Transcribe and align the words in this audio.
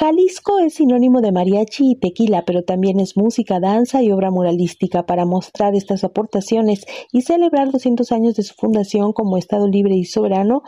Jalisco 0.00 0.60
es 0.60 0.76
sinónimo 0.76 1.20
de 1.20 1.30
mariachi 1.30 1.90
y 1.90 1.94
tequila, 1.94 2.46
pero 2.46 2.62
también 2.62 3.00
es 3.00 3.18
música, 3.18 3.60
danza 3.60 4.02
y 4.02 4.10
obra 4.10 4.30
muralística. 4.30 5.04
Para 5.04 5.26
mostrar 5.26 5.74
estas 5.74 6.04
aportaciones 6.04 6.86
y 7.12 7.20
celebrar 7.20 7.70
200 7.70 8.10
años 8.10 8.34
de 8.34 8.42
su 8.42 8.54
fundación 8.54 9.12
como 9.12 9.36
Estado 9.36 9.68
libre 9.68 9.94
y 9.96 10.06
soberano, 10.06 10.62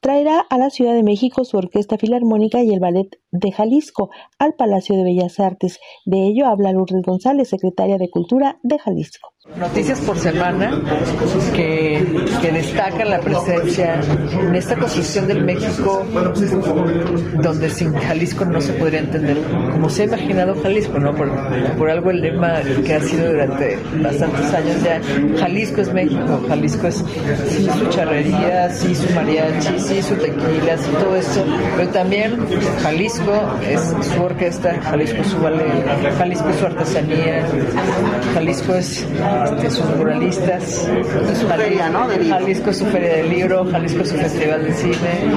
traerá 0.00 0.38
a 0.38 0.56
la 0.56 0.70
Ciudad 0.70 0.94
de 0.94 1.02
México 1.02 1.44
su 1.44 1.56
Orquesta 1.56 1.98
Filarmónica 1.98 2.62
y 2.62 2.72
el 2.72 2.78
Ballet 2.78 3.08
de 3.38 3.52
Jalisco 3.52 4.10
al 4.38 4.54
Palacio 4.54 4.96
de 4.96 5.04
Bellas 5.04 5.40
Artes. 5.40 5.78
De 6.04 6.26
ello 6.26 6.46
habla 6.46 6.72
Lourdes 6.72 7.02
González, 7.02 7.48
secretaria 7.48 7.98
de 7.98 8.10
Cultura 8.10 8.58
de 8.62 8.78
Jalisco. 8.78 9.36
Noticias 9.54 10.00
por 10.00 10.18
semana 10.18 10.82
que, 11.54 12.04
destacan 12.52 13.10
la 13.10 13.20
presencia 13.20 14.00
en 14.32 14.54
esta 14.54 14.76
construcción 14.76 15.28
del 15.28 15.44
México 15.44 16.04
donde 17.42 17.70
sin 17.70 17.94
Jalisco 17.94 18.44
no 18.44 18.60
se 18.60 18.72
podría 18.72 19.00
entender 19.00 19.38
como 19.72 19.88
se 19.88 20.02
ha 20.02 20.04
imaginado 20.06 20.54
Jalisco, 20.62 20.98
¿no? 20.98 21.14
Por, 21.14 21.30
por 21.78 21.90
algo 21.90 22.10
el 22.10 22.20
lema 22.20 22.60
que 22.84 22.94
ha 22.94 23.00
sido 23.00 23.30
durante 23.30 23.78
bastantes 24.02 24.52
años 24.52 24.82
ya, 24.82 25.00
Jalisco 25.38 25.80
es 25.80 25.92
México, 25.92 26.40
Jalisco 26.48 26.86
es 26.88 27.04
sí 27.48 27.68
su 27.78 27.86
charrería, 27.88 28.70
sí 28.70 28.94
su 28.94 29.14
mariachi, 29.14 29.78
sí 29.78 30.02
su 30.02 30.16
tequila, 30.16 30.76
sí 30.76 30.90
todo 30.98 31.16
esto, 31.16 31.44
pero 31.76 31.88
también 31.90 32.36
Jalisco 32.82 33.25
es 33.62 33.80
su 34.06 34.22
orquesta, 34.22 34.80
Jalisco 34.82 35.20
es 35.20 35.26
su 35.28 35.38
ballet, 35.38 36.16
Jalisco 36.18 36.48
es 36.48 36.56
su 36.56 36.66
artesanía, 36.66 37.46
Jalisco 38.34 38.74
es 38.74 39.02
este, 39.02 39.70
sus 39.70 39.96
muralistas, 39.96 40.88
su 41.40 41.46
feria, 41.48 41.88
¿no? 41.88 42.06
Jalisco 42.08 42.70
es 42.70 42.78
su 42.78 42.86
feria 42.86 43.16
del 43.16 43.30
libro, 43.30 43.64
Jalisco 43.70 44.02
es 44.02 44.10
su 44.10 44.16
festival 44.16 44.64
de 44.64 44.72
cine, 44.74 45.34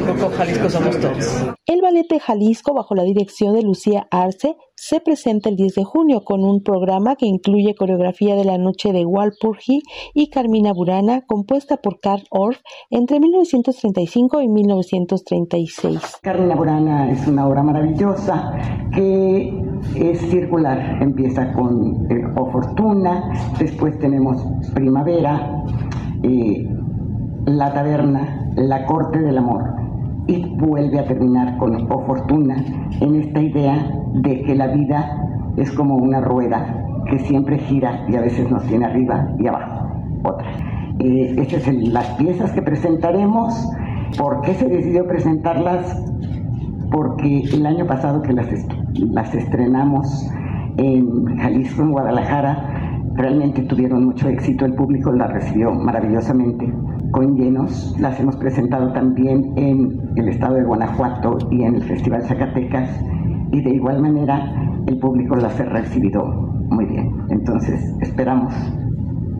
un 0.00 0.16
poco 0.16 0.32
Jalisco 0.36 0.70
somos 0.70 0.98
todos. 1.00 1.52
Ballet 1.92 2.22
Jalisco, 2.22 2.72
bajo 2.72 2.94
la 2.94 3.02
dirección 3.02 3.54
de 3.54 3.60
Lucía 3.60 4.08
Arce, 4.10 4.56
se 4.74 5.00
presenta 5.00 5.50
el 5.50 5.56
10 5.56 5.74
de 5.74 5.84
junio 5.84 6.24
con 6.24 6.42
un 6.42 6.62
programa 6.62 7.16
que 7.16 7.26
incluye 7.26 7.74
coreografía 7.74 8.34
de 8.34 8.46
la 8.46 8.56
noche 8.56 8.94
de 8.94 9.04
Walpurgi 9.04 9.82
y 10.14 10.30
Carmina 10.30 10.72
Burana, 10.72 11.20
compuesta 11.26 11.76
por 11.76 12.00
Karl 12.00 12.22
Orff 12.30 12.60
entre 12.88 13.20
1935 13.20 14.40
y 14.40 14.48
1936. 14.48 16.20
Carmina 16.22 16.54
Burana 16.54 17.10
es 17.10 17.26
una 17.26 17.46
obra 17.46 17.62
maravillosa 17.62 18.54
que 18.94 19.52
es 19.94 20.18
circular, 20.30 21.02
empieza 21.02 21.52
con 21.52 22.10
el 22.10 22.24
O 22.38 22.50
Fortuna, 22.50 23.54
después 23.58 23.98
tenemos 23.98 24.42
Primavera, 24.72 25.62
eh, 26.22 26.66
La 27.44 27.74
Taberna, 27.74 28.50
La 28.56 28.86
Corte 28.86 29.18
del 29.18 29.36
Amor 29.36 29.81
y 30.26 30.56
vuelve 30.56 30.98
a 30.98 31.04
terminar 31.04 31.56
con 31.58 31.74
O 31.90 32.06
Fortuna 32.06 32.56
en 33.00 33.16
esta 33.16 33.40
idea 33.40 33.90
de 34.14 34.42
que 34.42 34.54
la 34.54 34.68
vida 34.68 35.18
es 35.56 35.70
como 35.72 35.96
una 35.96 36.20
rueda 36.20 36.82
que 37.06 37.18
siempre 37.18 37.58
gira 37.58 38.04
y 38.08 38.16
a 38.16 38.20
veces 38.20 38.50
nos 38.50 38.62
tiene 38.64 38.86
arriba 38.86 39.28
y 39.38 39.46
abajo. 39.46 39.88
Otra. 40.24 40.46
Eh, 40.98 41.34
estas 41.38 41.62
son 41.62 41.92
las 41.92 42.06
piezas 42.10 42.52
que 42.52 42.62
presentaremos. 42.62 43.70
¿Por 44.16 44.42
qué 44.42 44.54
se 44.54 44.68
decidió 44.68 45.06
presentarlas? 45.06 46.00
Porque 46.90 47.42
el 47.52 47.66
año 47.66 47.86
pasado 47.86 48.22
que 48.22 48.32
las, 48.32 48.46
las 48.94 49.34
estrenamos 49.34 50.30
en 50.76 51.36
Jalisco, 51.38 51.82
en 51.82 51.90
Guadalajara, 51.90 52.71
realmente 53.14 53.62
tuvieron 53.62 54.06
mucho 54.06 54.28
éxito, 54.28 54.64
el 54.64 54.74
público 54.74 55.12
las 55.12 55.32
recibió 55.32 55.72
maravillosamente 55.72 56.72
con 57.12 57.36
llenos. 57.36 57.94
Las 58.00 58.18
hemos 58.18 58.36
presentado 58.36 58.92
también 58.92 59.52
en 59.56 60.00
el 60.16 60.28
estado 60.28 60.54
de 60.54 60.64
Guanajuato 60.64 61.38
y 61.50 61.62
en 61.62 61.76
el 61.76 61.82
Festival 61.82 62.22
Zacatecas 62.22 62.88
y 63.52 63.60
de 63.62 63.70
igual 63.70 64.00
manera 64.00 64.82
el 64.86 64.98
público 64.98 65.36
las 65.36 65.58
ha 65.60 65.64
recibido 65.64 66.24
muy 66.70 66.86
bien. 66.86 67.10
Entonces 67.30 67.80
esperamos 68.00 68.54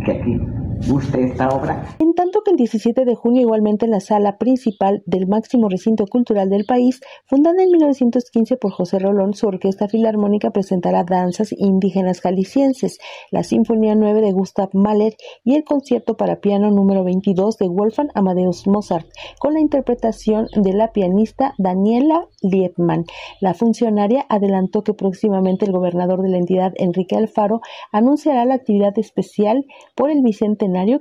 que 0.04 0.12
aquí 0.12 0.38
guste 0.86 1.24
esta 1.24 1.48
obra. 1.48 1.96
En 1.98 2.14
tanto 2.14 2.40
que 2.44 2.50
el 2.50 2.56
17 2.56 3.04
de 3.04 3.14
junio, 3.14 3.42
igualmente 3.42 3.84
en 3.84 3.92
la 3.92 4.00
sala 4.00 4.38
principal 4.38 5.02
del 5.06 5.26
máximo 5.26 5.68
recinto 5.68 6.06
cultural 6.06 6.50
del 6.50 6.64
país, 6.64 7.00
fundada 7.26 7.62
en 7.62 7.70
1915 7.70 8.56
por 8.56 8.72
José 8.72 8.98
Rolón, 8.98 9.34
su 9.34 9.46
orquesta 9.46 9.88
filarmónica 9.88 10.50
presentará 10.50 11.04
danzas 11.04 11.52
indígenas 11.52 12.20
jaliscienses, 12.20 12.98
la 13.30 13.42
Sinfonía 13.42 13.94
9 13.94 14.20
de 14.20 14.32
Gustav 14.32 14.70
Mahler 14.72 15.14
y 15.44 15.54
el 15.54 15.64
concierto 15.64 16.16
para 16.16 16.40
piano 16.40 16.70
número 16.70 17.04
22 17.04 17.58
de 17.58 17.68
Wolfgang 17.68 18.10
Amadeus 18.14 18.66
Mozart, 18.66 19.06
con 19.38 19.54
la 19.54 19.60
interpretación 19.60 20.48
de 20.54 20.72
la 20.72 20.92
pianista 20.92 21.54
Daniela 21.58 22.26
Liebman. 22.42 23.04
La 23.40 23.54
funcionaria 23.54 24.26
adelantó 24.28 24.82
que 24.82 24.94
próximamente 24.94 25.64
el 25.64 25.72
gobernador 25.72 26.22
de 26.22 26.30
la 26.30 26.38
entidad, 26.38 26.72
Enrique 26.76 27.16
Alfaro, 27.16 27.60
anunciará 27.92 28.44
la 28.44 28.54
actividad 28.54 28.98
especial 28.98 29.64
por 29.94 30.10
el 30.10 30.22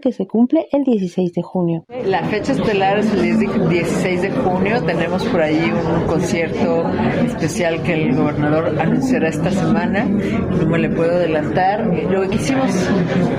que 0.02 0.12
se 0.12 0.28
cumple 0.28 0.68
el 0.72 0.84
16 0.84 1.34
de 1.34 1.42
junio. 1.42 1.86
La 2.06 2.24
fecha 2.26 2.52
estelar 2.52 3.00
es 3.00 3.14
el 3.14 3.40
16 3.40 4.22
de 4.22 4.32
junio. 4.32 4.84
Tenemos 4.84 5.24
por 5.26 5.42
ahí 5.42 5.72
un 5.72 6.08
concierto 6.08 6.84
especial 7.26 7.82
que 7.84 7.94
el 7.94 8.16
gobernador 8.16 8.80
anunciará 8.80 9.30
esta 9.30 9.50
semana. 9.50 10.06
No 10.06 10.68
me 10.68 10.78
le 10.78 10.90
puedo 10.90 11.12
adelantar. 11.12 11.86
Lo 11.88 12.22
que 12.24 12.30
quisimos 12.30 12.70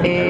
es 0.05 0.22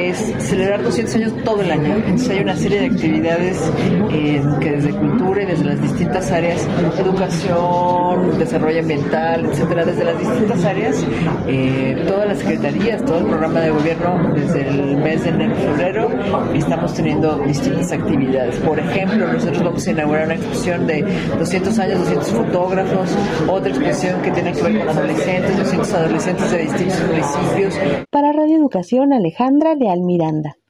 celebrar 0.53 0.83
200 0.83 1.15
años 1.15 1.33
todo 1.45 1.63
el 1.63 1.71
año. 1.71 1.95
Entonces 1.97 2.29
hay 2.29 2.41
una 2.41 2.55
serie 2.55 2.81
de 2.81 2.87
actividades 2.87 3.73
eh, 4.11 4.43
que 4.61 4.71
desde 4.71 4.91
cultura 4.93 5.45
y 5.45 5.47
desde 5.47 5.65
las 5.65 5.81
distintas 5.81 6.31
áreas, 6.31 6.69
educación, 6.99 8.39
desarrollo 8.39 8.81
ambiental, 8.81 9.47
etcétera, 9.47 9.87
desde 9.87 10.05
las 10.05 10.19
distintas 10.19 10.65
áreas, 10.67 11.07
eh, 11.47 12.05
todas 12.07 12.29
las 12.29 12.39
secretarías, 12.41 13.03
todo 13.03 13.21
el 13.21 13.27
programa 13.27 13.61
de 13.61 13.71
gobierno 13.71 14.35
desde 14.35 14.69
el 14.69 14.97
mes 14.99 15.25
de 15.25 15.31
enero 15.31 15.55
febrero 15.57 16.09
estamos 16.55 16.93
teniendo 16.93 17.39
distintas 17.39 17.91
actividades. 17.91 18.57
Por 18.59 18.79
ejemplo, 18.79 19.33
nosotros 19.33 19.63
vamos 19.63 19.87
a 19.87 19.91
inaugurar 19.91 20.27
una 20.27 20.35
exposición 20.35 20.87
de 20.87 21.03
200 21.39 21.79
años, 21.79 21.99
200 22.01 22.29
fotógrafos, 22.31 23.17
otra 23.49 23.71
exposición 23.71 24.21
que 24.21 24.31
tiene 24.31 24.53
que 24.53 24.63
ver 24.63 24.81
con 24.81 24.89
adolescentes, 24.91 25.57
200 25.57 25.93
adolescentes 25.95 26.51
de 26.51 26.59
distintos 26.59 27.01
municipios. 27.09 27.75
Para 28.11 28.33
Radio 28.33 28.59
Educación, 28.59 29.15
Alejandra 29.15 29.75
Leal 29.75 30.03
banda. 30.43 30.57